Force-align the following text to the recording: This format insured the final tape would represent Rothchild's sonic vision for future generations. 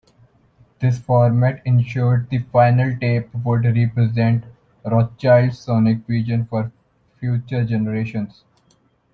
This 0.79 0.97
format 0.97 1.61
insured 1.63 2.31
the 2.31 2.39
final 2.39 2.97
tape 2.97 3.29
would 3.45 3.65
represent 3.65 4.45
Rothchild's 4.83 5.59
sonic 5.59 6.07
vision 6.07 6.45
for 6.45 6.71
future 7.19 7.63
generations. 7.63 8.43